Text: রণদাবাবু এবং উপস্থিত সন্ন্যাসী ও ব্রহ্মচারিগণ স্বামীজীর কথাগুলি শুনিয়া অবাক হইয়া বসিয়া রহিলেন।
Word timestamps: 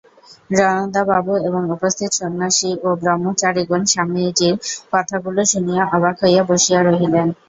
রণদাবাবু 0.49 1.33
এবং 1.47 1.61
উপস্থিত 1.75 2.09
সন্ন্যাসী 2.19 2.71
ও 2.83 2.99
ব্রহ্মচারিগণ 3.01 3.81
স্বামীজীর 3.91 4.55
কথাগুলি 4.93 5.43
শুনিয়া 5.51 5.83
অবাক 5.95 6.15
হইয়া 6.23 6.43
বসিয়া 6.49 6.79
রহিলেন। 6.81 7.27